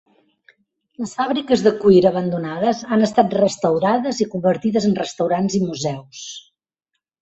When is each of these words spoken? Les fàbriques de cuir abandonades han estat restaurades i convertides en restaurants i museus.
Les 1.03 1.13
fàbriques 1.19 1.65
de 1.67 1.73
cuir 1.83 2.01
abandonades 2.11 2.83
han 2.97 3.07
estat 3.11 3.37
restaurades 3.43 4.25
i 4.27 4.31
convertides 4.35 4.93
en 4.93 5.01
restaurants 5.07 5.63
i 5.63 5.67
museus. 5.71 6.29